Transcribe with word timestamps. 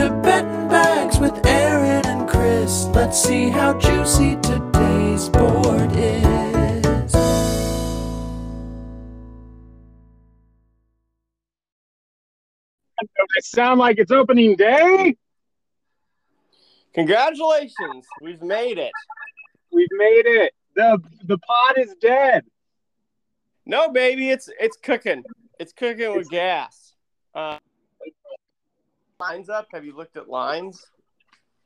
to 0.00 0.08
Betting 0.22 0.68
Bags 0.68 1.18
with 1.18 1.44
Aaron 1.44 2.06
and 2.06 2.26
Chris. 2.26 2.86
Let's 2.86 3.22
see 3.22 3.50
how 3.50 3.78
juicy 3.78 4.36
today's 4.36 5.28
board 5.28 5.90
is. 5.94 7.12
Does 13.02 13.28
it 13.36 13.44
sound 13.44 13.78
like 13.78 13.98
it's 13.98 14.10
opening 14.10 14.56
day? 14.56 15.16
Congratulations, 16.94 18.06
we've 18.22 18.40
made 18.40 18.78
it. 18.78 18.92
We've 19.70 19.86
made 19.92 20.24
it. 20.24 20.54
The 20.76 20.98
the 21.24 21.36
pod 21.36 21.76
is 21.76 21.94
dead. 22.00 22.44
No, 23.66 23.90
baby, 23.90 24.30
it's 24.30 24.48
it's 24.58 24.78
cooking. 24.78 25.24
It's 25.58 25.74
cooking 25.74 26.16
with 26.16 26.30
gas. 26.30 26.94
Uh, 27.34 27.58
lines 29.20 29.50
up. 29.50 29.68
Have 29.72 29.84
you 29.84 29.94
looked 29.94 30.16
at 30.16 30.28
lines? 30.28 30.86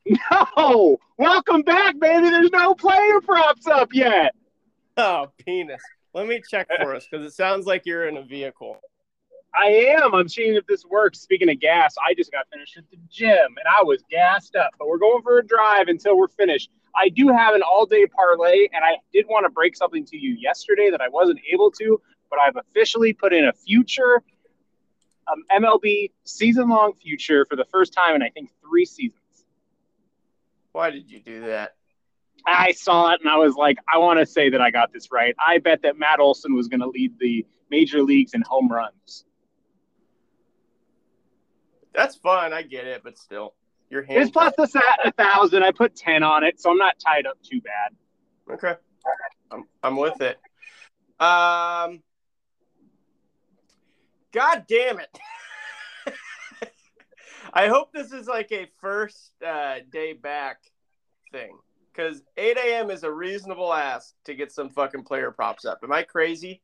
No! 0.06 0.98
Welcome 1.16 1.62
back, 1.62 1.98
baby. 1.98 2.28
There's 2.28 2.50
no 2.50 2.74
player 2.74 3.20
props 3.22 3.66
up 3.68 3.94
yet. 3.94 4.34
Oh, 4.96 5.28
penis. 5.38 5.80
Let 6.12 6.26
me 6.26 6.42
check 6.48 6.68
for 6.82 6.94
us 6.94 7.06
because 7.08 7.24
it 7.24 7.32
sounds 7.32 7.64
like 7.64 7.82
you're 7.86 8.08
in 8.08 8.16
a 8.16 8.22
vehicle. 8.22 8.80
I 9.58 9.96
am. 9.96 10.14
I'm 10.14 10.28
seeing 10.28 10.54
if 10.56 10.66
this 10.66 10.84
works. 10.84 11.20
Speaking 11.20 11.48
of 11.48 11.60
gas, 11.60 11.94
I 12.06 12.12
just 12.14 12.32
got 12.32 12.46
finished 12.52 12.76
at 12.76 12.90
the 12.90 12.98
gym 13.08 13.30
and 13.30 13.66
I 13.66 13.84
was 13.84 14.02
gassed 14.10 14.56
up. 14.56 14.70
But 14.78 14.88
we're 14.88 14.98
going 14.98 15.22
for 15.22 15.38
a 15.38 15.46
drive 15.46 15.86
until 15.86 16.18
we're 16.18 16.28
finished. 16.28 16.70
I 16.96 17.08
do 17.08 17.28
have 17.28 17.54
an 17.54 17.62
all 17.62 17.86
day 17.86 18.06
parlay, 18.06 18.68
and 18.72 18.84
I 18.84 18.96
did 19.12 19.26
want 19.28 19.46
to 19.46 19.50
break 19.50 19.76
something 19.76 20.04
to 20.06 20.16
you 20.16 20.34
yesterday 20.34 20.90
that 20.90 21.00
I 21.00 21.08
wasn't 21.08 21.40
able 21.52 21.70
to, 21.72 22.00
but 22.30 22.38
I've 22.40 22.56
officially 22.56 23.12
put 23.12 23.32
in 23.32 23.46
a 23.46 23.52
future 23.52 24.22
um, 25.32 25.42
MLB 25.62 26.10
season 26.24 26.68
long 26.68 26.94
future 26.94 27.44
for 27.44 27.56
the 27.56 27.64
first 27.66 27.92
time 27.92 28.14
in 28.14 28.22
I 28.22 28.28
think 28.30 28.50
three 28.60 28.84
seasons. 28.84 29.20
Why 30.72 30.90
did 30.90 31.10
you 31.10 31.20
do 31.20 31.42
that? 31.46 31.74
I 32.46 32.72
saw 32.72 33.12
it 33.12 33.20
and 33.20 33.30
I 33.30 33.36
was 33.38 33.54
like, 33.54 33.78
I 33.92 33.98
want 33.98 34.18
to 34.18 34.26
say 34.26 34.50
that 34.50 34.60
I 34.60 34.70
got 34.70 34.92
this 34.92 35.10
right. 35.10 35.34
I 35.38 35.58
bet 35.58 35.82
that 35.82 35.98
Matt 35.98 36.20
Olson 36.20 36.54
was 36.54 36.68
going 36.68 36.80
to 36.80 36.88
lead 36.88 37.18
the 37.18 37.46
major 37.70 38.02
leagues 38.02 38.34
in 38.34 38.42
home 38.42 38.68
runs. 38.70 39.24
That's 41.94 42.16
fun. 42.16 42.52
I 42.52 42.62
get 42.62 42.86
it, 42.86 43.02
but 43.04 43.16
still, 43.18 43.54
your 43.88 44.02
It's 44.02 44.12
hand. 44.12 44.32
plus 44.32 44.54
the 44.56 44.66
sat 44.66 44.82
a 45.04 45.12
thousand. 45.12 45.62
I 45.62 45.70
put 45.70 45.94
ten 45.94 46.22
on 46.22 46.42
it, 46.44 46.60
so 46.60 46.70
I'm 46.70 46.76
not 46.76 46.96
tied 46.98 47.24
up 47.26 47.38
too 47.42 47.60
bad. 47.60 47.94
Okay, 48.54 48.74
I'm 49.50 49.64
I'm 49.82 49.96
with 49.96 50.20
it. 50.20 50.36
Um, 51.20 52.02
God 54.34 54.64
damn 54.68 54.98
it! 54.98 55.16
I 57.54 57.68
hope 57.68 57.92
this 57.92 58.10
is 58.10 58.26
like 58.26 58.50
a 58.50 58.66
first 58.80 59.30
uh, 59.46 59.76
day 59.92 60.12
back 60.12 60.58
thing 61.30 61.56
because 61.92 62.20
8 62.36 62.56
a.m. 62.56 62.90
is 62.90 63.04
a 63.04 63.12
reasonable 63.12 63.72
ask 63.72 64.12
to 64.24 64.34
get 64.34 64.50
some 64.50 64.70
fucking 64.70 65.04
player 65.04 65.30
props 65.30 65.64
up. 65.64 65.78
Am 65.84 65.92
I 65.92 66.02
crazy? 66.02 66.60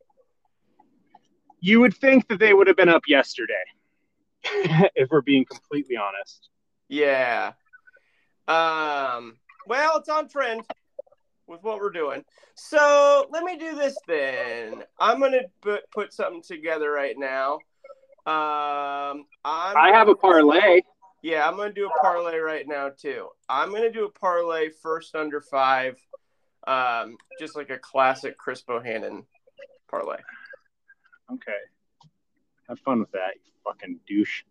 You 1.61 1.79
would 1.79 1.95
think 1.95 2.27
that 2.27 2.41
they 2.41 2.55
would 2.55 2.67
have 2.67 2.77
been 2.77 2.89
up 2.89 3.03
yesterday, 3.07 3.55
if 4.97 5.09
we're 5.09 5.21
being 5.21 5.45
completely 5.45 5.97
honest. 5.97 6.49
Yeah. 6.89 7.53
Um. 8.49 9.39
Well, 9.69 9.99
it's 9.99 10.09
on 10.09 10.29
trend 10.29 10.65
with 11.51 11.63
what 11.63 11.79
we're 11.79 11.91
doing. 11.91 12.25
So 12.55 13.27
let 13.31 13.45
me 13.45 13.59
do 13.59 13.75
this 13.75 13.97
then. 14.07 14.85
I'm 14.99 15.21
gonna 15.21 15.43
put 15.61 15.91
put 15.91 16.13
something 16.13 16.43
together 16.43 16.91
right 16.91 17.17
now. 17.19 17.55
Um. 18.27 19.27
I'm 19.45 19.77
I 19.77 19.91
have 19.93 20.09
a 20.09 20.15
parlay. 20.15 20.81
Yeah, 21.23 21.47
I'm 21.47 21.57
gonna 21.57 21.73
do 21.73 21.87
a 21.87 22.01
parlay 22.01 22.39
right 22.39 22.67
now 22.67 22.91
too. 22.91 23.29
I'm 23.49 23.73
gonna 23.73 23.91
do 23.91 24.07
a 24.07 24.11
parlay 24.11 24.71
first 24.71 25.15
under 25.15 25.41
five, 25.41 25.99
um, 26.67 27.17
just 27.39 27.57
like 27.57 27.71
a 27.71 27.79
classic 27.79 28.39
Chris 28.39 28.63
Bohannon 28.63 29.25
parlay. 29.91 30.17
Okay. 31.33 31.53
Have 32.69 32.79
fun 32.81 33.01
with 33.01 33.11
that, 33.13 33.35
you 33.45 33.53
fucking 33.65 34.01
douche. 34.07 34.45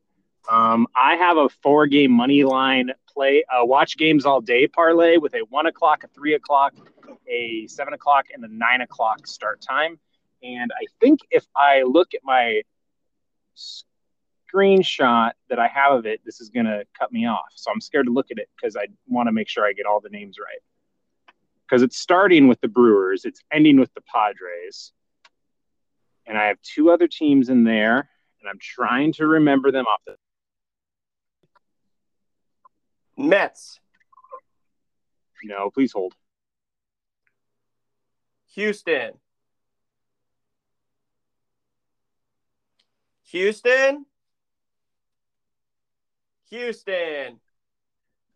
Um, 0.50 0.88
I 0.96 1.16
have 1.16 1.38
a 1.38 1.50
four 1.62 1.88
game 1.88 2.12
money 2.12 2.44
line 2.44 2.92
play, 3.08 3.44
uh, 3.52 3.66
watch 3.66 3.98
games 3.98 4.26
all 4.26 4.42
day 4.42 4.68
parlay 4.68 5.18
with 5.18 5.36
a 5.36 5.40
one 5.50 5.68
o'clock, 5.68 6.04
a 6.04 6.08
three 6.08 6.34
o'clock, 6.34 6.74
a 7.28 7.68
seven 7.68 7.94
o'clock, 7.94 8.26
and 8.34 8.44
a 8.44 8.48
nine 8.48 8.82
o'clock 8.82 9.28
start 9.28 9.62
time. 9.62 10.00
And 10.42 10.72
I 10.72 10.86
think 11.00 11.20
if 11.30 11.46
I 11.56 11.84
look 11.84 12.14
at 12.14 12.22
my 12.24 12.64
screenshot 14.54 15.32
that 15.50 15.60
I 15.60 15.68
have 15.68 15.94
of 15.94 16.06
it, 16.06 16.22
this 16.26 16.42
is 16.42 16.50
going 16.50 16.66
to 16.66 16.84
cut 16.98 17.12
me 17.12 17.28
off. 17.28 17.52
So 17.56 17.72
I'm 17.72 17.82
scared 17.82 18.08
to 18.08 18.12
look 18.12 18.32
at 18.32 18.38
it 18.38 18.50
because 18.56 18.76
I 18.76 18.88
want 19.08 19.28
to 19.28 19.32
make 19.32 19.50
sure 19.50 19.66
I 19.66 19.74
get 19.74 19.86
all 19.86 20.00
the 20.00 20.10
names 20.10 20.38
right. 20.40 20.62
Because 21.68 21.84
it's 21.84 21.98
starting 21.98 22.48
with 22.48 22.60
the 22.62 22.68
Brewers, 22.68 23.26
it's 23.26 23.42
ending 23.52 23.80
with 23.80 23.94
the 23.94 24.02
Padres 24.02 24.94
and 26.30 26.38
I 26.38 26.46
have 26.46 26.62
two 26.62 26.92
other 26.92 27.08
teams 27.08 27.50
in 27.50 27.64
there, 27.64 27.98
and 28.40 28.50
I'm 28.50 28.60
trying 28.62 29.12
to 29.14 29.26
remember 29.26 29.72
them 29.72 29.86
off 29.86 30.00
the. 30.06 30.16
Mets, 33.20 33.82
No, 35.44 35.70
please 35.70 35.92
hold. 35.92 36.14
Houston, 38.56 39.12
Houston, 43.26 44.06
Houston. 46.50 47.40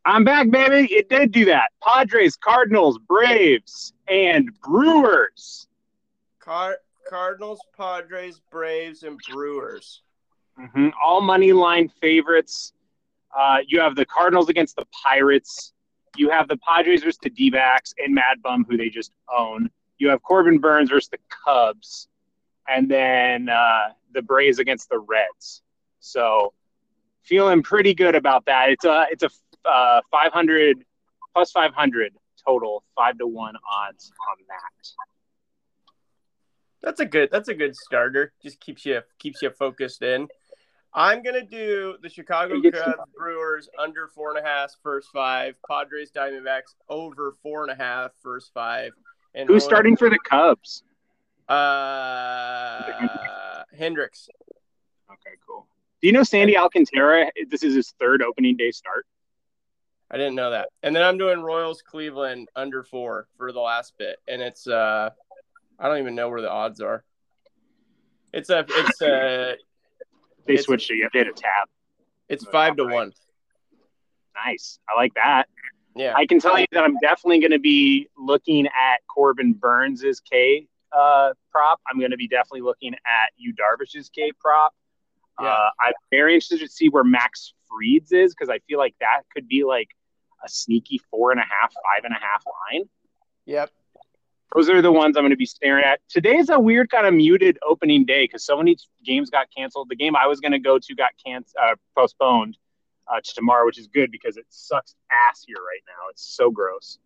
I'm 0.06 0.26
back, 0.26 0.52
baby. 0.52 0.94
It 0.94 1.10
did 1.10 1.32
do 1.32 1.46
that. 1.46 1.70
Padres, 1.82 2.36
Cardinals, 2.36 3.00
Braves, 3.08 3.94
and 4.10 4.50
Brewers. 4.62 5.68
Car- 6.40 6.80
Cardinals, 7.10 7.62
Padres, 7.78 8.42
Braves, 8.52 9.04
and 9.04 9.18
Brewers. 9.32 10.02
hmm 10.58 10.90
All 11.04 11.22
money 11.22 11.54
line 11.54 11.88
favorites. 12.02 12.74
Uh, 13.38 13.58
you 13.68 13.80
have 13.80 13.96
the 13.96 14.06
Cardinals 14.06 14.50
against 14.50 14.76
the 14.76 14.86
Pirates. 15.06 15.74
You 16.16 16.30
have 16.30 16.48
the 16.48 16.58
Padres 16.58 17.04
versus 17.04 17.20
the 17.22 17.30
D 17.30 17.50
backs 17.50 17.94
and 17.98 18.14
Mad 18.14 18.42
Bum, 18.44 18.66
who 18.70 18.78
they 18.78 18.90
just 18.90 19.12
own. 19.36 19.70
You 19.98 20.10
have 20.10 20.22
Corbin 20.22 20.60
Burnes 20.60 20.90
versus 20.90 21.10
the 21.10 21.18
Cubs. 21.46 22.08
And 22.68 22.90
then 22.90 23.50
uh, 23.50 23.90
the 24.14 24.22
Braves 24.22 24.60
against 24.60 24.90
the 24.90 25.00
Reds. 25.00 25.62
So 26.00 26.54
feeling 27.24 27.64
pretty 27.64 27.94
good 27.94 28.16
about 28.16 28.46
that. 28.46 28.70
It's 28.70 28.86
a 28.86 29.08
it's 29.10 29.24
a 29.24 29.30
uh, 29.68 30.02
500 30.12 30.84
plus 31.34 31.52
500 31.52 32.14
total, 32.46 32.84
five 32.96 33.18
to 33.18 33.28
one 33.28 33.56
odds 33.70 34.12
on 34.30 34.38
that. 34.48 34.88
That's 36.82 37.00
a 37.00 37.06
good. 37.06 37.30
That's 37.32 37.48
a 37.48 37.54
good 37.54 37.76
starter. 37.76 38.34
Just 38.44 38.60
keeps 38.60 38.86
you 38.86 39.02
keeps 39.18 39.42
you 39.42 39.50
focused 39.52 40.02
in. 40.02 40.28
I'm 40.96 41.24
gonna 41.24 41.44
do 41.44 41.98
the 42.02 42.10
Chicago 42.10 42.56
You 42.56 42.62
get 42.62 42.76
some- 42.76 42.94
Cubs 42.94 43.12
Brewers 43.18 43.70
under 43.80 44.08
four 44.10 44.36
and 44.36 44.46
a 44.46 44.48
half 44.48 44.76
first 44.84 45.10
five. 45.12 45.56
Padres 45.68 46.12
Diamondbacks 46.12 46.76
over 46.90 47.34
four 47.42 47.64
and 47.64 47.72
a 47.72 47.76
half 47.76 48.12
first 48.22 48.54
five. 48.54 48.92
And 49.34 49.48
Who's 49.50 49.64
starting 49.64 49.98
for 49.98 50.10
the 50.10 50.20
Cubs? 50.20 50.84
Uh, 51.50 53.64
Hendricks. 53.78 54.30
Okay, 55.12 55.36
cool. 55.48 55.68
Do 56.02 56.08
you 56.08 56.14
know 56.14 56.24
Sandy 56.24 56.58
Alcantara? 56.58 57.32
This 57.50 57.64
is 57.64 57.74
his 57.76 57.92
third 58.00 58.22
opening 58.22 58.56
day 58.58 58.72
start. 58.72 59.06
I 60.12 60.18
didn't 60.18 60.36
know 60.36 60.52
that. 60.52 60.70
And 60.84 60.96
then 60.96 61.02
I'm 61.04 61.18
doing 61.18 61.42
Royals 61.42 61.82
Cleveland 61.82 62.50
under 62.56 62.84
four 62.84 63.28
for 63.38 63.52
the 63.52 63.60
last 63.60 63.94
bit, 63.98 64.18
and 64.28 64.42
it's 64.44 64.68
uh, 64.68 65.10
I 65.80 65.88
don't 65.88 65.98
even 65.98 66.14
know 66.14 66.30
where 66.30 66.42
the 66.42 66.52
odds 66.52 66.82
are. 66.82 67.04
It's 68.32 68.52
a 68.52 68.64
it's 68.68 69.02
a 69.02 69.56
They 70.46 70.54
It's- 70.54 70.66
switched 70.66 70.92
it. 70.92 71.10
To 71.12 71.18
hit 71.18 71.28
a 71.28 71.32
tab. 71.34 71.68
it's 72.30 72.46
five 72.46 72.76
to 72.78 72.86
one. 72.86 73.14
Nice. 74.46 74.80
I 74.90 74.96
like 74.96 75.14
that. 75.16 75.48
Yeah. 75.96 76.14
I 76.16 76.26
can 76.26 76.40
tell 76.40 76.58
you 76.60 76.66
that 76.72 76.84
I'm 76.84 76.98
definitely 77.00 77.40
going 77.40 77.52
to 77.52 77.60
be 77.60 78.08
looking 78.18 78.66
at 78.68 79.06
Corbin 79.08 79.54
Burnes's 79.54 80.20
K 80.22 80.68
uh, 80.92 81.34
prop. 81.52 81.80
I'm 81.88 82.00
going 82.00 82.12
to 82.12 82.18
be 82.18 82.28
definitely 82.28 82.62
looking 82.62 82.94
at 82.94 83.30
Yu 83.38 83.54
Darvish's 83.54 84.10
K 84.10 84.32
prop. 84.40 84.74
Yeah. 85.40 85.48
Uh, 85.48 85.70
I'm 85.80 85.94
very 86.12 86.34
interested 86.34 86.60
to 86.62 86.68
see 86.68 86.90
where 86.90 87.04
Max 87.04 87.54
Fried's 87.70 88.12
is 88.12 88.34
because 88.34 88.50
I 88.50 88.60
feel 88.68 88.80
like 88.80 88.96
that 89.00 89.22
could 89.34 89.48
be 89.48 89.64
like 89.64 89.90
a 90.44 90.50
sneaky 90.50 91.00
four 91.12 91.32
and 91.32 91.40
a 91.40 91.44
half, 91.44 91.72
five 91.74 92.04
and 92.04 92.14
a 92.14 92.20
half 92.20 92.44
line. 92.72 92.90
Yep. 93.46 93.72
Those 94.56 94.70
are 94.70 94.82
the 94.82 94.92
ones 94.92 95.18
I'm 95.18 95.24
going 95.24 95.32
to 95.32 95.38
be 95.38 95.46
staring 95.46 95.84
at. 95.84 96.00
Today's 96.10 96.50
a 96.50 96.60
weird 96.60 96.90
kind 96.90 97.08
of 97.08 97.14
muted 97.14 97.58
opening 97.68 98.06
day 98.06 98.26
because 98.26 98.46
so 98.46 98.58
many 98.58 98.78
games 99.04 99.30
got 99.30 99.48
canceled. 99.56 99.90
The 99.90 99.96
game 99.96 100.16
I 100.16 100.28
was 100.28 100.40
going 100.40 100.52
to 100.52 100.60
go 100.60 100.78
to 100.78 100.96
got 100.96 101.12
canceled, 101.26 101.56
uh, 101.62 101.76
postponed 101.98 102.58
uh, 103.08 103.20
to 103.24 103.34
tomorrow, 103.34 103.66
which 103.66 103.80
is 103.80 103.88
good 103.88 104.12
because 104.12 104.38
it 104.38 104.46
sucks 104.50 104.96
ass 105.30 105.44
here 105.48 105.58
right 105.58 105.82
now. 105.88 106.10
It's 106.12 106.24
so 106.24 106.52
gross. 106.52 107.00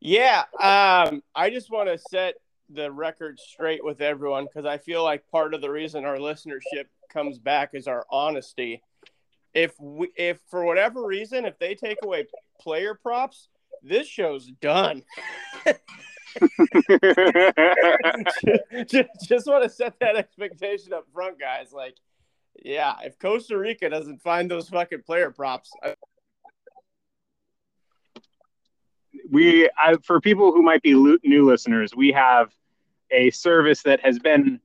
Yeah, 0.00 0.44
um, 0.60 1.22
I 1.34 1.50
just 1.50 1.70
want 1.72 1.88
to 1.88 1.98
set 1.98 2.34
the 2.70 2.92
record 2.92 3.40
straight 3.40 3.84
with 3.84 4.00
everyone 4.00 4.44
because 4.44 4.64
I 4.64 4.78
feel 4.78 5.02
like 5.02 5.28
part 5.30 5.54
of 5.54 5.60
the 5.60 5.70
reason 5.70 6.04
our 6.04 6.18
listenership 6.18 6.84
comes 7.10 7.38
back 7.38 7.70
is 7.72 7.88
our 7.88 8.06
honesty. 8.10 8.82
if 9.54 9.74
we 9.80 10.10
if 10.16 10.38
for 10.50 10.64
whatever 10.64 11.04
reason 11.04 11.44
if 11.44 11.58
they 11.58 11.74
take 11.74 11.98
away 12.04 12.26
player 12.60 12.94
props, 12.94 13.48
this 13.82 14.06
show's 14.06 14.46
done. 14.60 15.02
just, 18.86 19.08
just 19.28 19.46
want 19.46 19.64
to 19.64 19.68
set 19.68 19.98
that 20.00 20.16
expectation 20.16 20.92
up 20.92 21.06
front, 21.12 21.38
guys. 21.40 21.72
Like, 21.72 21.96
yeah, 22.62 22.94
if 23.04 23.18
Costa 23.18 23.58
Rica 23.58 23.88
doesn't 23.88 24.22
find 24.22 24.50
those 24.50 24.68
fucking 24.68 25.02
player 25.02 25.30
props, 25.30 25.72
I- 25.82 25.94
we 29.30 29.68
I, 29.76 29.96
for 30.04 30.20
people 30.20 30.52
who 30.52 30.62
might 30.62 30.82
be 30.82 30.94
new 30.94 31.44
listeners, 31.46 31.94
we 31.94 32.12
have 32.12 32.50
a 33.10 33.30
service 33.30 33.82
that 33.82 34.00
has 34.00 34.18
been 34.18 34.60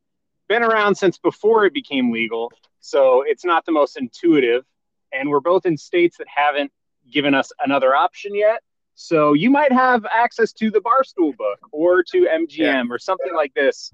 been 0.48 0.64
around 0.64 0.96
since 0.96 1.18
before 1.18 1.66
it 1.66 1.74
became 1.74 2.12
legal. 2.12 2.52
So 2.80 3.24
it's 3.26 3.46
not 3.46 3.66
the 3.66 3.72
most 3.72 3.98
intuitive, 3.98 4.64
and 5.12 5.30
we're 5.30 5.40
both 5.40 5.66
in 5.66 5.78
states 5.78 6.18
that 6.18 6.28
haven't 6.34 6.72
given 7.12 7.34
us 7.34 7.52
another 7.64 7.96
option 7.96 8.36
yet. 8.36 8.62
So 8.96 9.34
you 9.34 9.50
might 9.50 9.72
have 9.72 10.06
access 10.06 10.54
to 10.54 10.70
the 10.72 10.80
Barstool 10.80 11.36
book 11.36 11.60
or 11.72 12.04
to 12.04 12.28
MGM 12.28 12.50
Yeah. 12.58 12.84
or 12.90 13.00
something 13.00 13.34
like 13.34 13.54
this, 13.54 13.92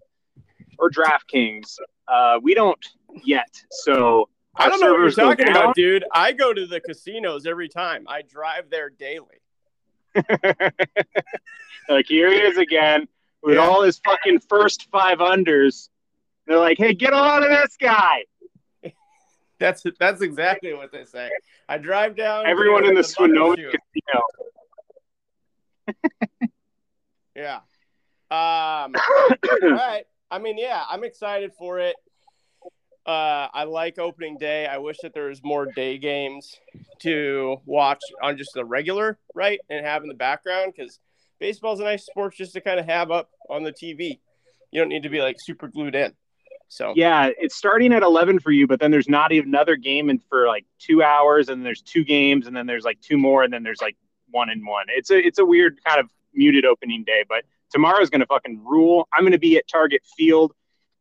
or 0.78 0.90
DraftKings. 0.90 1.78
Uh, 2.08 2.40
we 2.42 2.54
don't 2.54 2.78
yet. 3.24 3.50
So 3.72 4.30
I 4.56 4.68
don't 4.68 4.80
know 4.82 4.92
what 4.92 5.00
you're 5.00 5.12
talking 5.12 5.46
down. 5.46 5.56
about, 5.56 5.76
dude. 5.76 6.04
I 6.14 6.32
go 6.34 6.54
to 6.54 6.66
the 6.66 6.82
casinos 6.82 7.46
every 7.46 7.70
time. 7.70 8.06
I 8.08 8.24
drive 8.24 8.70
there 8.70 8.90
daily. 8.90 9.38
like 11.88 12.06
here 12.08 12.32
he 12.32 12.40
is 12.40 12.58
again 12.58 13.08
with 13.42 13.56
Yeah. 13.56 13.62
all 13.62 13.84
his 13.84 14.00
fucking 14.00 14.40
first 14.42 14.90
five 14.92 15.20
unders. 15.20 15.90
They're 16.46 16.58
like, 16.58 16.78
hey, 16.78 16.94
get 16.94 17.14
a 17.14 17.16
on 17.16 17.42
to 17.44 17.48
this 17.48 17.78
guy. 17.80 18.26
That's 19.60 19.84
that's 20.00 20.22
exactly 20.22 20.74
what 20.74 20.92
they 20.92 21.04
say. 21.04 21.30
I 21.68 21.78
drive 21.78 22.16
down. 22.16 22.46
Everyone 22.48 22.86
in 22.86 22.96
the 22.96 23.02
Swinomish. 23.02 23.58
casino. 23.58 24.24
Yeah. 27.36 27.60
Um. 28.32 28.94
all 29.64 29.72
right. 29.72 30.04
I 30.30 30.40
mean, 30.40 30.58
yeah, 30.58 30.84
I'm 30.88 31.04
excited 31.04 31.52
for 31.58 31.80
it. 31.80 31.96
Uh, 33.06 33.48
I 33.52 33.64
like 33.64 33.98
opening 33.98 34.38
day. 34.38 34.68
I 34.68 34.78
wish 34.78 34.98
that 35.02 35.14
there 35.14 35.30
was 35.30 35.42
more 35.44 35.66
day 35.66 35.98
games 35.98 36.56
to 37.00 37.58
watch 37.66 38.02
on 38.22 38.38
just 38.38 38.52
the 38.54 38.64
regular, 38.64 39.18
right, 39.34 39.60
and 39.70 39.84
have 39.86 40.04
in 40.04 40.10
the 40.10 40.16
background 40.16 40.74
because 40.76 41.00
baseball's 41.40 41.80
a 41.80 41.84
nice 41.84 42.06
sport 42.06 42.36
just 42.36 42.54
to 42.54 42.62
kind 42.62 42.80
of 42.80 42.86
have 42.86 43.10
up 43.10 43.30
on 43.50 43.64
the 43.64 43.72
TV. 43.72 44.20
You 44.72 44.82
don't 44.82 44.90
need 44.90 45.04
to 45.04 45.10
be 45.10 45.22
like 45.22 45.38
super 45.40 45.68
glued 45.68 45.96
in. 45.96 46.14
So 46.68 46.94
Yeah, 46.96 47.32
it's 47.40 47.56
starting 47.56 47.94
at 47.94 48.04
11 48.04 48.40
for 48.40 48.52
you, 48.52 48.68
but 48.68 48.80
then 48.80 48.92
there's 48.92 49.10
not 49.10 49.32
even 49.32 49.50
another 49.50 49.76
game 49.76 50.10
and 50.10 50.22
for 50.30 50.46
like 50.46 50.66
two 50.78 51.02
hours, 51.02 51.50
and 51.50 51.66
there's 51.66 51.82
two 51.82 52.04
games, 52.04 52.46
and 52.46 52.56
then 52.56 52.68
there's 52.68 52.84
like 52.84 53.02
two 53.02 53.18
more, 53.18 53.42
and 53.42 53.52
then 53.52 53.64
there's 53.64 53.82
like 53.82 53.96
one 54.32 54.50
and 54.50 54.66
one. 54.66 54.86
It's 54.90 55.10
a 55.10 55.18
it's 55.18 55.40
a 55.40 55.46
weird 55.46 55.80
kind 55.84 56.00
of 56.00 56.10
muted 56.34 56.66
opening 56.66 57.04
day, 57.04 57.24
but 57.28 57.44
tomorrow's 57.72 58.10
gonna 58.10 58.26
fucking 58.26 58.64
rule. 58.66 59.08
I'm 59.16 59.24
gonna 59.24 59.38
be 59.38 59.58
at 59.58 59.68
Target 59.68 60.02
Field 60.18 60.54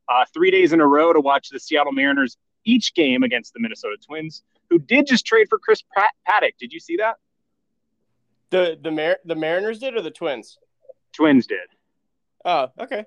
uh, 0.08 0.24
three 0.32 0.50
days 0.50 0.72
in 0.72 0.80
a 0.80 0.86
row 0.86 1.12
to 1.12 1.20
watch 1.20 1.48
the 1.50 1.60
Seattle 1.60 1.92
Mariners 1.92 2.36
each 2.64 2.94
game 2.94 3.22
against 3.22 3.52
the 3.54 3.60
Minnesota 3.60 3.96
Twins, 4.04 4.42
who 4.70 4.78
did 4.78 5.06
just 5.06 5.24
trade 5.26 5.48
for 5.48 5.58
Chris 5.58 5.82
Pat- 5.96 6.12
Paddack. 6.28 6.52
Did 6.58 6.72
you 6.72 6.80
see 6.80 6.96
that? 6.96 7.16
the 8.50 8.78
the 8.82 8.90
Mar- 8.90 9.18
the 9.24 9.34
Mariners 9.34 9.78
did 9.78 9.94
or 9.94 10.02
the 10.02 10.10
Twins? 10.10 10.58
Twins 11.12 11.46
did. 11.46 11.58
Oh, 12.44 12.68
okay. 12.80 13.04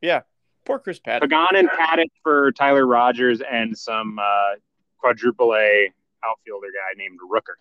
Yeah. 0.00 0.22
Poor 0.64 0.78
Chris 0.78 0.98
Paddack. 0.98 1.22
Pagan 1.22 1.56
and 1.56 1.68
Paddack 1.68 2.08
for 2.22 2.52
Tyler 2.52 2.86
Rogers 2.86 3.40
and 3.40 3.76
some 3.76 4.18
uh, 4.18 4.54
quadruple 4.98 5.54
A 5.54 5.92
outfielder 6.24 6.66
guy 6.68 6.96
named 6.98 7.18
Rooker. 7.32 7.54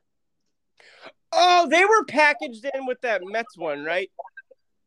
Oh, 1.31 1.67
they 1.69 1.85
were 1.85 2.05
packaged 2.05 2.65
in 2.73 2.85
with 2.85 3.01
that 3.01 3.21
Mets 3.23 3.57
one, 3.57 3.83
right? 3.83 4.09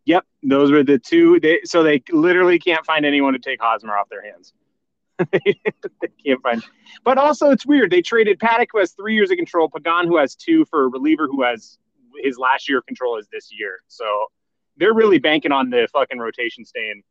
Yep, 0.05 0.25
those 0.43 0.73
were 0.73 0.83
the 0.83 0.99
two. 0.99 1.39
They, 1.41 1.61
so 1.65 1.83
they 1.83 2.03
literally 2.11 2.59
can't 2.59 2.85
find 2.85 3.06
anyone 3.06 3.35
to 3.35 3.39
take 3.39 3.61
Hosmer 3.61 3.97
off 3.97 4.09
their 4.09 4.25
hands. 4.25 4.53
they 5.33 6.09
can't 6.25 6.43
find. 6.43 6.62
But 7.05 7.19
also, 7.19 7.50
it's 7.50 7.65
weird. 7.65 7.93
They 7.93 8.03
traded 8.03 8.41
Paddack, 8.41 8.69
who 8.73 8.79
has 8.79 8.93
three 8.93 9.15
years 9.15 9.31
of 9.31 9.37
control, 9.37 9.69
Pagan, 9.69 10.09
who 10.09 10.17
has 10.17 10.35
two, 10.35 10.65
for 10.65 10.85
a 10.85 10.89
reliever 10.89 11.29
who 11.29 11.43
has 11.43 11.79
his 12.23 12.37
last 12.39 12.69
year 12.69 12.79
of 12.79 12.87
control 12.87 13.19
is 13.19 13.29
this 13.33 13.50
year. 13.53 13.79
So 13.87 14.05
they're 14.77 14.94
really 14.94 15.19
banking 15.19 15.53
on 15.53 15.71
the 15.71 15.89
fucking 15.93 16.19
rotation 16.19 16.65
staying. 16.65 17.03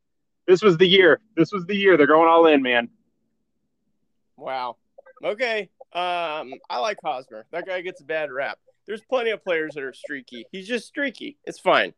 This 0.48 0.62
was 0.62 0.78
the 0.78 0.88
year. 0.88 1.22
This 1.38 1.52
was 1.52 1.66
the 1.66 1.76
year. 1.76 1.98
They're 1.98 2.08
going 2.08 2.28
all 2.28 2.48
in, 2.48 2.62
man. 2.62 2.90
Wow. 4.36 4.78
Okay. 5.24 5.70
Um, 5.94 6.54
I 6.70 6.80
like 6.80 6.98
Hosmer. 7.04 7.46
That 7.52 7.66
guy 7.66 7.82
gets 7.82 8.02
a 8.02 8.06
bad 8.06 8.32
rap. 8.32 8.58
There's 8.92 9.02
plenty 9.10 9.30
of 9.30 9.42
players 9.42 9.76
that 9.76 9.84
are 9.84 9.94
streaky. 9.94 10.46
He's 10.52 10.68
just 10.68 10.86
streaky. 10.86 11.38
It's 11.46 11.58
fine. 11.60 11.94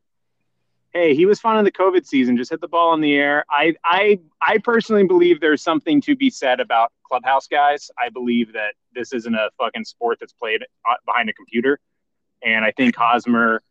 hey, 0.93 1.15
he 1.15 1.25
was 1.25 1.39
fun 1.39 1.57
in 1.57 1.65
the 1.65 1.71
COVID 1.71 2.05
season. 2.05 2.37
Just 2.37 2.51
hit 2.51 2.61
the 2.61 2.67
ball 2.67 2.93
in 2.93 3.01
the 3.01 3.15
air. 3.15 3.43
I, 3.49 3.73
I, 3.83 4.19
I 4.39 4.59
personally 4.59 5.03
believe 5.07 5.41
there's 5.41 5.63
something 5.63 6.01
to 6.01 6.15
be 6.15 6.29
said 6.29 6.59
about 6.59 6.91
clubhouse 7.07 7.47
guys. 7.47 7.89
I 7.97 8.09
believe 8.09 8.53
that 8.53 8.75
this 8.93 9.11
isn't 9.11 9.33
a 9.33 9.49
fucking 9.57 9.85
sport 9.85 10.19
that's 10.19 10.33
played 10.33 10.61
uh, 10.87 10.93
behind 11.07 11.29
a 11.29 11.33
computer, 11.33 11.79
and 12.43 12.63
I 12.63 12.69
think 12.69 12.95
Hosmer 12.95 13.63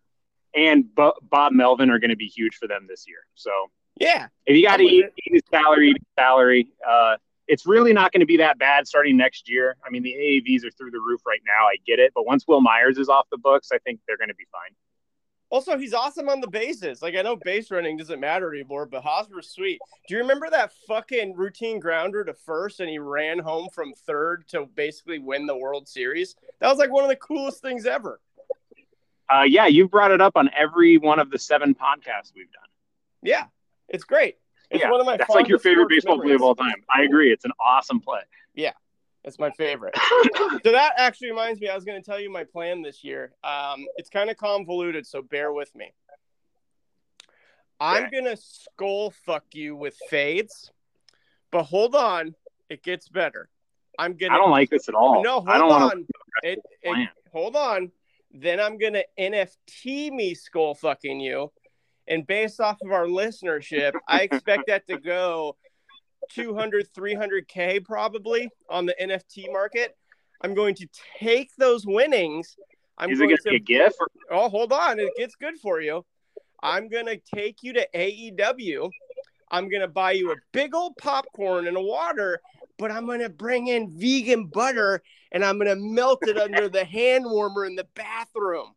and 0.53 0.93
Bo- 0.93 1.15
Bob 1.23 1.53
Melvin 1.53 1.91
are 1.91 2.01
going 2.01 2.11
to 2.11 2.17
be 2.17 2.27
huge 2.27 2.57
for 2.57 2.67
them 2.67 2.87
this 2.89 3.05
year. 3.07 3.19
So 3.37 3.53
Yeah. 4.01 4.27
if 4.47 4.57
you 4.57 4.67
got 4.67 4.79
to 4.79 4.83
eat, 4.83 5.05
eat 5.25 5.35
his 5.35 5.43
salary, 5.49 5.91
eat 5.91 6.03
salary. 6.19 6.67
Uh, 6.85 7.19
it's 7.49 7.67
really 7.67 7.93
not 7.93 8.13
going 8.13 8.21
to 8.21 8.27
be 8.27 8.37
that 8.39 8.59
bad 8.59 8.87
starting 8.87 9.17
next 9.17 9.49
year. 9.49 9.77
I 9.85 9.91
mean, 9.91 10.03
the 10.03 10.13
AAVs 10.13 10.65
are 10.65 10.71
through 10.71 10.93
the 10.93 11.01
roof 11.01 11.21
right 11.27 11.41
now. 11.47 11.67
I 11.67 11.77
get 11.87 11.99
it, 11.99 12.13
but 12.15 12.27
once 12.27 12.47
Wil 12.47 12.61
Myers 12.61 12.99
is 12.99 13.09
off 13.09 13.27
the 13.31 13.39
books, 13.39 13.71
I 13.73 13.79
think 13.79 14.01
they're 14.07 14.17
going 14.17 14.29
to 14.29 14.35
be 14.35 14.47
fine. 14.51 14.75
Also, 15.51 15.77
he's 15.77 15.93
awesome 15.93 16.31
on 16.31 16.41
the 16.41 16.49
bases. 16.49 17.03
Like 17.03 17.15
I 17.15 17.21
know 17.21 17.37
base 17.37 17.71
running 17.71 17.99
doesn't 17.99 18.21
matter 18.21 18.55
anymore, 18.55 18.87
but 18.87 19.03
Hosmer's 19.03 19.51
sweet. 19.51 19.81
Do 20.09 20.15
you 20.15 20.21
remember 20.21 20.49
that 20.49 20.73
fucking 20.89 21.37
routine 21.37 21.79
grounder 21.79 22.25
to 22.25 22.33
first 22.33 22.81
and 22.81 22.89
he 22.89 22.99
ran 22.99 23.39
home 23.39 23.69
from 23.71 23.93
third 23.93 24.49
to 24.49 24.65
basically 24.65 25.19
win 25.19 25.45
the 25.45 25.57
World 25.57 25.87
Series? 25.87 26.37
That 26.61 26.69
was 26.69 26.79
like 26.79 26.91
one 26.91 27.05
of 27.05 27.11
the 27.11 27.17
coolest 27.17 27.61
things 27.61 27.85
ever. 27.85 28.19
Uh, 29.29 29.43
yeah, 29.43 29.67
you've 29.67 29.91
brought 29.91 30.11
it 30.11 30.23
up 30.23 30.37
on 30.37 30.49
every 30.57 30.97
one 30.97 31.19
of 31.19 31.31
the 31.31 31.39
seven 31.39 31.75
podcasts 31.75 32.33
we've 32.35 32.51
done. 32.51 32.69
Yeah. 33.23 33.45
It's 33.89 34.05
great. 34.05 34.39
It's 34.73 34.83
yeah, 34.83 34.91
one 34.91 35.01
of 35.01 35.07
my 35.07 35.19
that's 35.19 35.31
like 35.31 35.49
your 35.49 35.59
favorite 35.59 35.89
baseball 35.89 36.19
play 36.21 36.33
of 36.33 36.43
all 36.43 36.55
time. 36.55 36.75
I 36.95 37.03
agree. 37.03 37.31
It's 37.31 37.45
an 37.45 37.53
awesome 37.61 38.01
play. 38.01 38.21
Yeah, 38.55 38.73
it's 39.23 39.39
my 39.39 39.51
favorite. 39.51 39.95
so 40.65 40.73
that 40.73 40.95
actually 40.97 41.29
reminds 41.29 41.61
me, 41.61 41.69
I 41.69 41.75
was 41.75 41.85
going 41.85 42.01
to 42.01 42.05
tell 42.05 42.19
you 42.19 42.31
my 42.31 42.45
plan 42.45 42.81
this 42.81 43.05
year. 43.05 43.33
Um, 43.45 43.85
it's 43.97 44.09
kind 44.09 44.31
of 44.31 44.39
convoluted, 44.39 45.07
so 45.07 45.21
bear 45.21 45.53
with 45.53 45.75
me. 45.75 45.93
I'm 47.79 48.11
going 48.11 48.25
to 48.25 48.37
skull 48.37 49.11
fuck 49.11 49.45
you 49.53 49.77
with 49.77 49.97
fades, 50.09 50.71
but 51.51 51.65
hold 51.65 51.95
on, 51.95 52.35
it 52.71 52.83
gets 52.83 53.09
better. 53.09 53.51
I'm 53.99 54.17
gonna. 54.17 54.35
I 54.35 54.39
don't 54.39 54.51
like 54.51 54.71
this 54.71 54.89
at 54.89 54.95
all. 54.95 55.23
no, 55.23 55.35
hold 55.35 55.49
I 55.49 55.59
don't 55.59 55.73
on. 55.73 56.07
It, 56.43 56.61
it, 56.83 57.09
hold 57.31 57.57
on. 57.57 57.93
Then 58.33 58.59
I'm 58.59 58.79
going 58.79 58.95
to 58.95 59.05
NFT 59.19 60.11
me 60.11 60.35
skull 60.35 60.75
fucking 60.75 61.21
you. 61.21 61.53
And 62.09 62.27
based 62.27 62.61
off 62.61 62.79
of 62.85 62.91
our 62.91 63.07
listenership, 63.07 63.93
I 64.09 64.23
expect 64.23 64.65
that 64.67 64.87
to 64.89 64.99
go 64.99 65.57
200, 66.31 66.89
300K 66.93 67.85
probably 67.85 68.49
on 68.69 68.87
the 68.87 68.95
NFT 69.01 69.53
market. 69.53 69.97
I'm 70.43 70.55
going 70.55 70.75
to 70.77 70.89
take 71.19 71.51
those 71.57 71.87
winnings. 71.87 72.57
I'm. 72.99 73.11
Is 73.11 73.21
it 73.21 73.27
going 73.27 73.37
to 73.37 73.51
be 73.51 73.57
a 73.57 73.61
GIF? 73.61 73.95
Or, 74.01 74.09
Oh, 74.31 74.49
hold 74.49 74.73
on. 74.73 74.99
It 74.99 75.11
gets 75.17 75.37
good 75.37 75.59
for 75.61 75.81
you. 75.81 76.05
I'm 76.63 76.89
going 76.89 77.07
to 77.07 77.21
take 77.35 77.63
you 77.63 77.73
to 77.75 77.87
AEW. 77.95 78.91
I'm 79.51 79.69
going 79.69 79.83
to 79.83 79.89
buy 79.89 80.13
you 80.13 80.33
a 80.33 80.37
big 80.53 80.75
old 80.75 80.97
popcorn 80.97 81.67
and 81.67 81.77
a 81.77 81.81
water, 81.81 82.41
but 82.79 82.91
I'm 82.91 83.05
going 83.05 83.21
to 83.21 83.29
bring 83.29 83.67
in 83.69 83.93
vegan 83.99 84.47
butter 84.47 85.03
and 85.31 85.45
I'm 85.45 85.59
going 85.59 85.69
to 85.69 85.77
melt 85.77 86.27
it 86.27 86.39
under 86.39 86.69
the 86.69 86.85
hand 86.85 87.25
warmer 87.27 87.67
in 87.67 87.75
the 87.75 87.87
bathroom. 87.95 88.75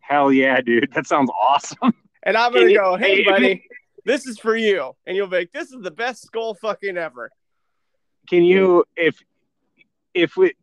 hell 0.00 0.32
yeah, 0.32 0.60
dude. 0.60 0.92
That 0.92 1.06
sounds 1.06 1.30
awesome. 1.40 1.94
And 2.22 2.36
I'm 2.36 2.52
gonna 2.52 2.72
go, 2.74 2.96
hey, 2.96 3.24
buddy, 3.24 3.64
this 4.04 4.26
is 4.26 4.38
for 4.38 4.56
you. 4.56 4.92
And 5.06 5.16
you'll 5.16 5.26
be 5.28 5.38
like, 5.38 5.52
this 5.52 5.72
is 5.72 5.80
the 5.82 5.90
best 5.90 6.22
skull 6.22 6.54
fucking 6.54 6.96
ever. 6.96 7.30
Can 8.28 8.42
you, 8.44 8.84
if 8.96 9.18
if 10.14 10.32
it 10.38 10.56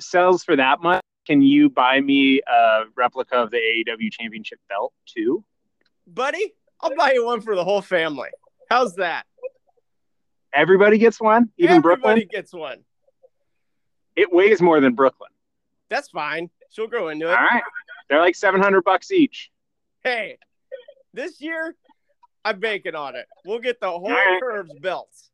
sells 0.00 0.42
for 0.44 0.56
that 0.56 0.82
much, 0.82 1.02
can 1.26 1.42
you 1.42 1.68
buy 1.70 2.00
me 2.00 2.40
a 2.46 2.84
replica 2.96 3.36
of 3.36 3.50
the 3.50 3.58
AEW 3.58 4.10
Championship 4.12 4.58
belt 4.68 4.92
too? 5.06 5.44
Buddy, 6.06 6.54
I'll 6.80 6.94
buy 6.96 7.12
you 7.12 7.24
one 7.24 7.40
for 7.40 7.54
the 7.56 7.64
whole 7.64 7.82
family. 7.82 8.28
How's 8.70 8.94
that? 8.96 9.26
Everybody 10.52 10.98
gets 10.98 11.20
one, 11.20 11.50
even 11.58 11.76
Everybody 11.76 12.00
Brooklyn. 12.02 12.28
gets 12.30 12.52
one. 12.52 12.78
It 14.16 14.32
weighs 14.32 14.62
more 14.62 14.80
than 14.80 14.94
Brooklyn. 14.94 15.30
That's 15.90 16.08
fine. 16.08 16.48
She'll 16.70 16.86
grow 16.86 17.08
into 17.08 17.26
it. 17.28 17.34
right, 17.34 17.62
they're 18.08 18.20
like 18.20 18.34
seven 18.34 18.60
hundred 18.62 18.82
bucks 18.84 19.10
each. 19.10 19.50
hey, 20.02 20.38
this 21.16 21.40
year 21.40 21.74
I'm 22.44 22.60
banking 22.60 22.94
on 22.94 23.16
it. 23.16 23.26
We'll 23.44 23.58
get 23.58 23.80
the 23.80 23.90
whole 23.90 24.08
right. 24.08 24.40
curves 24.40 24.72
belts. 24.80 25.30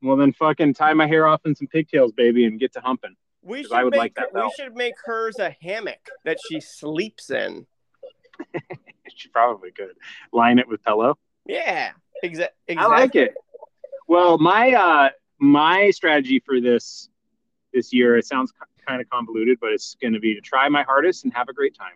Well, 0.00 0.16
then 0.16 0.32
fucking 0.32 0.74
tie 0.74 0.94
my 0.94 1.06
hair 1.06 1.26
off 1.26 1.42
in 1.44 1.54
some 1.54 1.66
pigtails, 1.68 2.12
baby, 2.12 2.46
and 2.46 2.58
get 2.58 2.72
to 2.72 2.80
humping. 2.80 3.14
We 3.42 3.64
should 3.64 3.72
I 3.72 3.84
would 3.84 3.90
make 3.90 3.98
like 3.98 4.14
that 4.14 4.28
her- 4.32 4.44
we 4.44 4.52
should 4.56 4.74
make 4.74 4.94
hers 5.04 5.38
a 5.38 5.54
hammock 5.60 6.08
that 6.24 6.38
she 6.48 6.60
sleeps 6.60 7.30
in. 7.30 7.66
She 9.14 9.28
probably 9.28 9.70
could 9.72 9.90
line 10.32 10.58
it 10.58 10.66
with 10.66 10.82
pillow. 10.82 11.18
Yeah, 11.44 11.90
exa- 12.24 12.48
exactly. 12.66 12.76
I 12.76 12.86
like 12.86 13.14
it. 13.14 13.34
Well, 14.08 14.38
my 14.38 14.72
uh 14.72 15.10
my 15.38 15.90
strategy 15.90 16.42
for 16.44 16.60
this 16.60 17.10
this 17.74 17.92
year 17.92 18.16
it 18.16 18.24
sounds 18.24 18.52
kind 18.86 19.00
of 19.00 19.10
convoluted, 19.10 19.58
but 19.60 19.72
it's 19.72 19.96
going 20.00 20.14
to 20.14 20.20
be 20.20 20.34
to 20.34 20.40
try 20.40 20.68
my 20.68 20.82
hardest 20.82 21.24
and 21.24 21.34
have 21.34 21.48
a 21.48 21.52
great 21.52 21.76
time. 21.76 21.94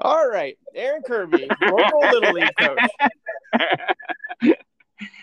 All 0.00 0.28
right, 0.28 0.56
Aaron 0.74 1.02
Kirby, 1.02 1.48
local 1.62 2.00
little 2.00 2.32
league 2.32 2.50
coach. 2.58 2.78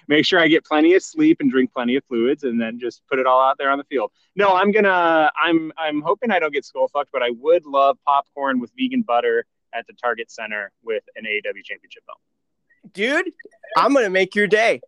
Make 0.07 0.25
sure 0.25 0.39
I 0.39 0.47
get 0.47 0.63
plenty 0.65 0.93
of 0.93 1.03
sleep 1.03 1.37
and 1.39 1.49
drink 1.49 1.71
plenty 1.73 1.95
of 1.95 2.03
fluids, 2.05 2.43
and 2.43 2.61
then 2.61 2.79
just 2.79 3.01
put 3.09 3.17
it 3.17 3.25
all 3.25 3.41
out 3.41 3.57
there 3.57 3.71
on 3.71 3.77
the 3.77 3.83
field. 3.85 4.11
No, 4.35 4.53
I'm 4.53 4.71
gonna. 4.71 5.31
I'm. 5.41 5.71
I'm 5.77 6.01
hoping 6.01 6.31
I 6.31 6.39
don't 6.39 6.53
get 6.53 6.65
skull 6.65 6.87
fucked, 6.87 7.11
but 7.11 7.23
I 7.23 7.31
would 7.31 7.65
love 7.65 7.97
popcorn 8.05 8.59
with 8.59 8.71
vegan 8.77 9.01
butter 9.01 9.45
at 9.73 9.87
the 9.87 9.93
Target 9.93 10.29
Center 10.29 10.71
with 10.83 11.03
an 11.15 11.23
AEW 11.23 11.63
championship 11.63 12.05
belt. 12.05 12.19
Dude, 12.93 13.31
I'm 13.77 13.93
gonna 13.93 14.09
make 14.09 14.35
your 14.35 14.47
day. 14.47 14.81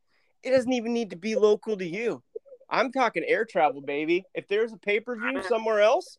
It 0.43 0.51
doesn't 0.51 0.71
even 0.71 0.93
need 0.93 1.09
to 1.09 1.15
be 1.15 1.35
local 1.35 1.77
to 1.77 1.85
you. 1.85 2.21
I'm 2.69 2.91
talking 2.91 3.23
air 3.25 3.45
travel, 3.45 3.81
baby. 3.81 4.25
If 4.33 4.47
there's 4.47 4.73
a 4.73 4.77
pay 4.77 4.99
per 4.99 5.15
view 5.15 5.41
somewhere 5.43 5.81
else, 5.81 6.17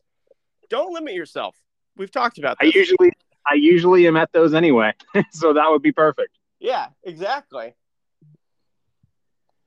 don't 0.69 0.93
limit 0.93 1.13
yourself. 1.13 1.55
We've 1.95 2.11
talked 2.11 2.37
about 2.37 2.57
that. 2.59 2.67
I 2.67 2.71
usually. 2.73 3.11
I 3.49 3.55
usually 3.55 4.05
am 4.07 4.15
at 4.17 4.31
those 4.31 4.53
anyway, 4.53 4.93
so 5.31 5.53
that 5.53 5.69
would 5.69 5.81
be 5.81 5.91
perfect. 5.91 6.37
yeah, 6.59 6.87
exactly. 7.03 7.73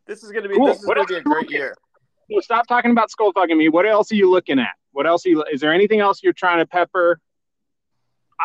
This 0.07 0.23
is 0.23 0.31
gonna 0.33 0.49
be 0.49 0.57
Cool. 0.57 0.67
this 0.67 0.81
is 0.81 0.87
What 0.87 0.97
gonna 0.97 1.07
be 1.07 1.15
a 1.17 1.23
great 1.23 1.51
year. 1.51 1.75
Well, 2.31 2.43
stop 2.43 2.67
talking 2.67 2.91
about 2.91 3.11
skull 3.11 3.33
fucking 3.33 3.57
me. 3.57 3.69
What 3.69 3.87
else 3.87 4.11
are 4.13 4.17
you 4.17 4.31
looking 4.31 4.59
at? 4.59 4.73
What 4.93 5.07
else 5.07 5.25
are 5.27 5.31
you? 5.31 5.45
Is 5.53 5.61
there 5.61 5.73
anything 5.73 6.01
else 6.01 6.23
you're 6.23 6.33
trying 6.33 6.59
to 6.59 6.67
pepper? 6.67 7.21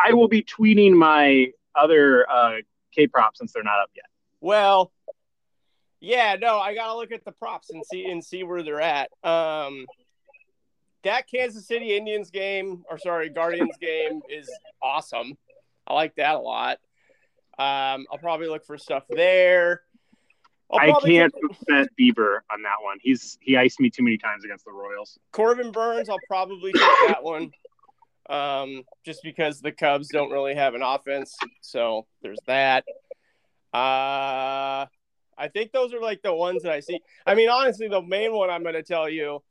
I 0.06 0.14
will 0.14 0.28
be 0.28 0.44
tweeting 0.44 0.94
my 0.94 1.48
other 1.76 2.30
uh, 2.30 2.56
K 2.94 3.08
props 3.08 3.40
since 3.40 3.54
they're 3.54 3.64
not 3.64 3.80
up 3.82 3.90
yet. 3.96 4.06
Well, 4.42 4.92
yeah, 6.00 6.36
no, 6.40 6.60
I 6.60 6.76
gotta 6.76 6.96
look 6.96 7.12
at 7.12 7.26
the 7.26 7.32
props 7.32 7.70
and 7.72 7.84
see 7.86 8.06
and 8.06 8.24
see 8.24 8.44
where 8.44 8.62
they're 8.64 8.82
at. 8.82 9.10
Um, 9.24 9.86
that 11.08 11.30
Kansas 11.30 11.66
City 11.66 11.96
Indians 11.96 12.30
game, 12.30 12.84
or 12.90 12.98
sorry, 12.98 13.30
Guardians 13.30 13.78
game 13.80 14.22
is 14.30 14.50
awesome. 14.82 15.38
I 15.88 15.94
like 15.94 16.16
that 16.16 16.36
a 16.36 16.40
lot. 16.40 16.80
Um, 17.58 18.06
I'll 18.12 18.20
probably 18.20 18.48
look 18.48 18.66
for 18.66 18.78
stuff 18.78 19.04
there. 19.10 19.82
I 20.72 20.92
can't 21.04 21.34
bet 21.66 21.88
Bieber 21.98 22.40
on 22.52 22.62
that 22.64 22.82
one. 22.82 22.98
He's 23.02 23.38
he 23.42 23.56
iced 23.56 23.80
me 23.80 23.90
too 23.90 24.04
many 24.04 24.18
times 24.18 24.44
against 24.44 24.66
the 24.66 24.72
Royals. 24.72 25.18
Corbin 25.32 25.72
Burnes. 25.72 26.10
I'll 26.10 26.18
probably 26.28 26.74
take 26.74 26.82
that 27.08 27.24
one. 27.24 27.52
Um, 28.30 28.84
just 29.06 29.22
because 29.24 29.62
the 29.62 29.72
Cubs 29.72 30.10
don't 30.10 30.30
really 30.30 30.56
have 30.56 30.76
an 30.76 30.82
offense, 30.82 31.38
so 31.62 32.06
there's 32.22 32.40
that. 32.48 32.84
Uh, 33.74 34.86
I 35.38 35.48
think 35.54 35.72
those 35.72 35.94
are 35.94 36.02
like 36.02 36.22
the 36.22 36.34
ones 36.34 36.64
that 36.64 36.74
I 36.74 36.82
see. 36.82 37.00
I 37.26 37.36
mean, 37.36 37.48
honestly, 37.48 37.88
the 37.88 38.02
main 38.02 38.34
one 38.34 38.50
I'm 38.50 38.64
going 38.64 38.76
to 38.76 38.84
tell 38.84 39.08
you 39.08 39.42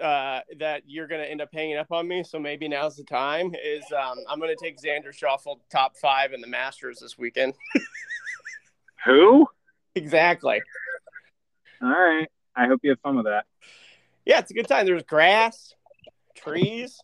uh, 0.00 0.40
that 0.58 0.82
you're 0.86 1.06
going 1.06 1.20
to 1.20 1.30
end 1.30 1.40
up 1.40 1.50
hanging 1.52 1.76
up 1.76 1.92
on 1.92 2.08
me. 2.08 2.22
So 2.24 2.38
maybe 2.38 2.68
now's 2.68 2.96
the 2.96 3.04
time. 3.04 3.54
Is 3.54 3.84
um, 3.92 4.18
I'm 4.28 4.38
going 4.38 4.54
to 4.54 4.62
take 4.62 4.80
Xander 4.80 5.08
Schauffele 5.08 5.58
top 5.70 5.96
five 5.96 6.32
in 6.32 6.40
the 6.40 6.46
Masters 6.46 7.00
this 7.00 7.18
weekend. 7.18 7.54
Who? 9.04 9.46
exactly. 9.94 10.60
All 11.82 11.88
right. 11.88 12.28
I 12.54 12.66
hope 12.66 12.80
you 12.82 12.90
have 12.90 13.00
fun 13.00 13.16
with 13.16 13.26
that. 13.26 13.46
Yeah, 14.24 14.38
it's 14.38 14.50
a 14.50 14.54
good 14.54 14.68
time. 14.68 14.86
There's 14.86 15.02
grass, 15.02 15.74
trees. 16.36 16.98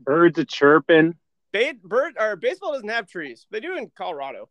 Birds 0.00 0.38
are 0.38 0.44
chirping. 0.44 1.14
Ba- 1.52 1.74
bird 1.84 2.14
or 2.18 2.36
baseball 2.36 2.72
doesn't 2.72 2.88
have 2.88 3.06
trees. 3.06 3.46
They 3.50 3.60
do 3.60 3.76
in 3.76 3.90
Colorado. 3.94 4.48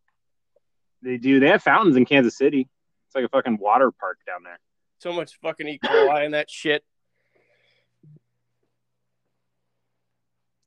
They 1.02 1.16
do. 1.16 1.40
They 1.40 1.48
have 1.48 1.62
fountains 1.62 1.96
in 1.96 2.04
Kansas 2.04 2.36
City. 2.36 2.68
It's 3.06 3.16
like 3.16 3.24
a 3.24 3.28
fucking 3.28 3.58
water 3.58 3.90
park 3.90 4.18
down 4.26 4.44
there. 4.44 4.60
So 5.02 5.12
much 5.12 5.36
fucking 5.42 5.66
E. 5.66 5.80
coli 5.84 6.24
in 6.26 6.30
that 6.30 6.48
shit. 6.48 6.84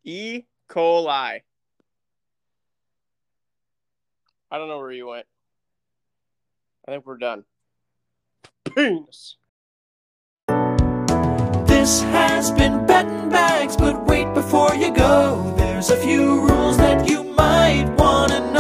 E. 0.03 0.41
coli. 0.69 1.39
I 4.51 4.57
don't 4.57 4.67
know 4.67 4.79
where 4.79 4.91
you 4.91 5.07
went. 5.07 5.25
I 6.85 6.91
think 6.91 7.05
we're 7.05 7.15
done. 7.15 7.45
Penis. 8.75 9.37
This 11.65 12.01
has 12.01 12.51
been 12.51 12.85
betting 12.85 13.29
bags, 13.29 13.77
but 13.77 14.05
wait 14.05 14.33
before 14.33 14.75
you 14.75 14.93
go. 14.93 15.53
There's 15.55 15.89
a 15.91 15.95
few 15.95 16.45
rules 16.45 16.75
that 16.75 17.09
you 17.09 17.23
might 17.23 17.85
want 17.97 18.33
to 18.33 18.39
know. 18.51 18.54